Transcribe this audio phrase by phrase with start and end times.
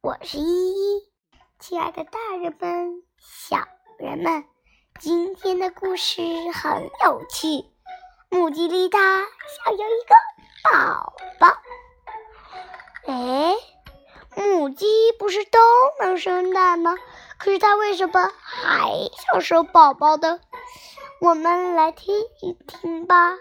[0.00, 1.02] 我是依依，
[1.58, 3.56] 亲爱的大人们、小
[3.98, 4.44] 人们，
[5.00, 6.22] 今天的故事
[6.54, 7.64] 很有趣。
[8.28, 10.14] 母鸡丽塔想要一个
[10.70, 11.56] 宝宝。
[13.06, 13.54] 哎，
[14.36, 14.86] 母鸡
[15.18, 15.58] 不是都
[16.00, 16.96] 能生蛋吗？
[17.38, 18.90] 可是它为什么还
[19.24, 20.40] 想生宝宝的？
[21.20, 23.36] 我们来听一听吧。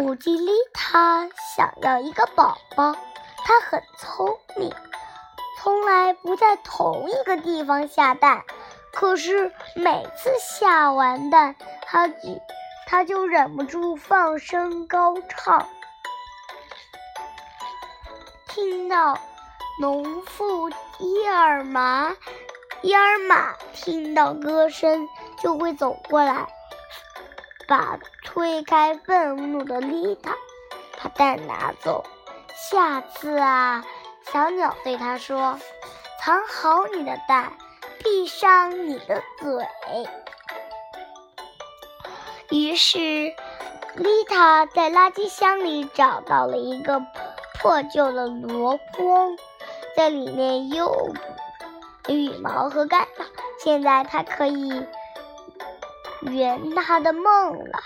[0.00, 2.96] 母鸡丽塔想要一个宝宝，
[3.44, 4.72] 它很聪明，
[5.58, 8.42] 从来不在同一个地方下蛋。
[8.94, 12.14] 可是每次下完蛋，它就
[12.86, 15.68] 它就忍不住放声高唱。
[18.48, 19.18] 听到
[19.82, 22.16] 农妇伊尔玛，
[22.80, 25.06] 伊尔玛听到歌声
[25.42, 26.48] 就会走过来。
[27.70, 30.34] 把推开愤怒的丽塔，
[31.00, 32.04] 把蛋拿走。
[32.68, 33.86] 下次啊，
[34.32, 35.56] 小鸟对他说
[36.20, 37.52] ：“藏好你的蛋，
[38.02, 39.68] 闭上你的嘴。”
[42.50, 42.98] 于是，
[43.94, 47.00] 丽塔在垃圾箱里找到了一个
[47.60, 49.38] 破旧的箩筐，
[49.96, 51.14] 在里面有
[52.08, 53.22] 羽毛和干草。
[53.62, 54.84] 现在它可以。
[56.22, 57.80] 圆他的梦了，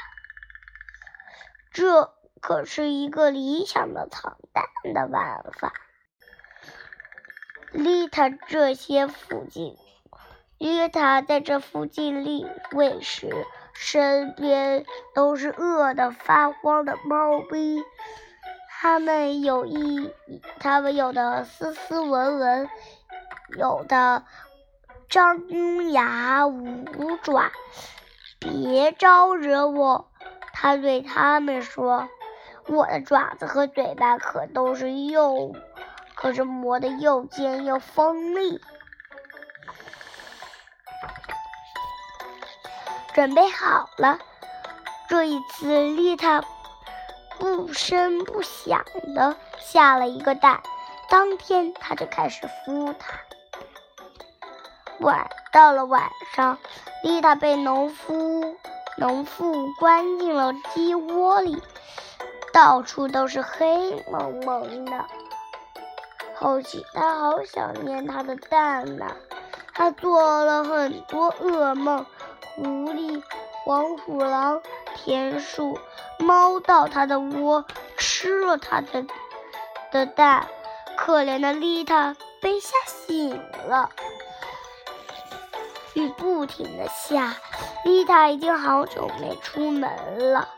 [1.73, 5.73] 这可是一个理想的藏蛋的办法。
[7.71, 9.77] 丽塔这些附近，
[10.59, 17.83] 丽塔在这附近立位时，身边都是饿得发慌的猫咪。
[18.69, 20.13] 它们有一，
[20.61, 22.69] 它们有的斯斯文文，
[23.57, 24.25] 有的
[25.09, 26.85] 张牙舞
[27.23, 27.51] 爪。
[28.45, 30.11] 别招惹我！
[30.53, 32.11] 他对他们说
[32.69, 35.57] ：“我的爪子和嘴巴可都是又，
[36.15, 38.61] 可是磨得又尖又锋利。”
[43.15, 44.19] 准备好了，
[45.09, 46.45] 这一次丽塔
[47.39, 48.85] 不声不响
[49.15, 50.63] 的下了一个蛋，
[51.09, 53.15] 当天他就开始孵它。
[55.01, 56.59] 晚到了晚上，
[57.03, 58.57] 丽塔被农夫
[58.97, 61.61] 农妇关进了鸡窝里，
[62.53, 65.05] 到处都是黑蒙蒙的。
[66.37, 69.17] 后期他好想念他的蛋呐，
[69.73, 72.07] 他做了很多噩梦，
[72.55, 73.23] 狐狸、
[73.65, 74.61] 黄鼠狼、
[74.95, 75.79] 田鼠、
[76.19, 77.65] 猫到他的窝
[77.97, 79.05] 吃了他的
[79.91, 80.47] 的蛋，
[80.97, 83.91] 可怜的丽塔被吓醒了。
[85.95, 87.35] 雨不停的下，
[87.85, 90.49] 丽塔已经好久没出门了，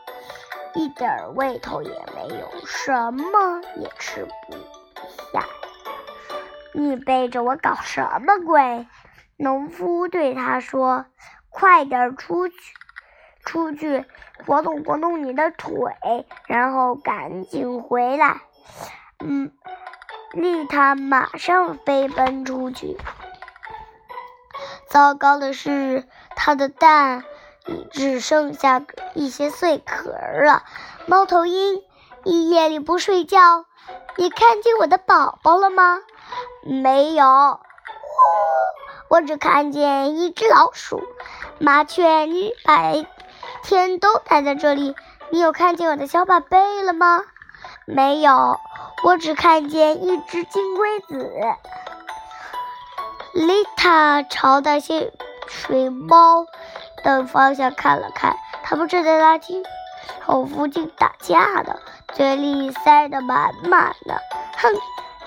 [0.73, 4.53] 一点胃口也没有，什么也吃不
[5.31, 5.45] 下。
[6.73, 8.87] 你背着我搞什么鬼？
[9.37, 11.05] 农夫对他说
[11.49, 12.55] ：“快点出去，
[13.45, 14.05] 出去
[14.45, 15.75] 活动活动你的腿，
[16.47, 18.41] 然后赶紧回来。”
[19.23, 19.51] 嗯，
[20.33, 22.97] 丽塔马上飞奔出去。
[24.89, 27.23] 糟糕的是，它的蛋
[27.91, 28.81] 只剩下
[29.13, 30.63] 一些碎壳了。
[31.05, 31.83] 猫头鹰，
[32.23, 33.65] 你夜里不睡觉，
[34.15, 35.99] 你看见我的宝宝了吗？
[36.63, 37.59] 没有，
[39.09, 41.01] 我只看见一只老鼠。
[41.59, 43.05] 麻雀，你白
[43.63, 44.95] 天都待在这里，
[45.29, 47.23] 你有看见我的小宝贝了吗？
[47.85, 48.59] 没有，
[49.03, 51.29] 我只看见一只金龟子。
[53.37, 55.13] 丽塔朝那些
[55.47, 56.47] 水猫
[57.03, 59.63] 的方向看了看，它们正在垃圾。
[60.21, 61.77] 桶附近打架呢，
[62.13, 64.19] 嘴里塞得满满的。
[64.57, 64.73] 哼，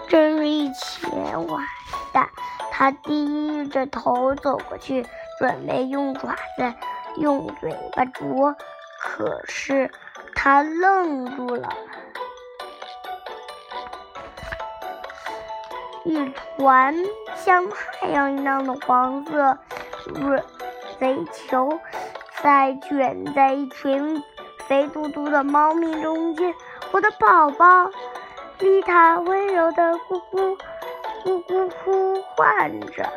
[0.08, 1.64] 真是一群完
[2.12, 2.28] 蛋！
[2.72, 5.06] 他低着头走过去，
[5.38, 6.74] 准备用爪子、
[7.16, 8.56] 用嘴巴啄，
[9.00, 9.88] 可是
[10.34, 11.68] 他愣住了。
[16.04, 16.94] 一团
[17.36, 19.58] 像太阳一样的黄色
[20.06, 20.42] 不是
[20.98, 21.78] 贼球，
[22.42, 24.22] 在卷在一群
[24.66, 26.54] 肥嘟嘟的猫咪中间。
[26.92, 27.90] 我的宝宝，
[28.58, 30.58] 丽塔温柔的咕咕
[31.22, 33.12] 咕咕呼唤着。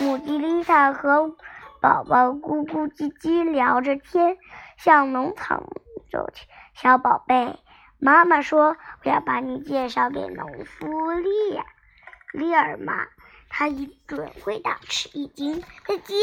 [0.00, 1.34] 母鸡丽塔和
[1.80, 4.36] 宝宝咕咕唧唧聊着天，
[4.76, 5.64] 向农场
[6.10, 6.46] 走去。
[6.74, 7.58] 小宝贝。
[7.98, 11.28] 妈妈说：“我要把你介绍给农夫利
[12.32, 13.06] 利尔玛，
[13.48, 15.62] 他一准会大吃一惊。
[15.86, 16.16] 再见。